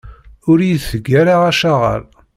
[0.49, 2.03] Ur iyi-teg ara acaɣal.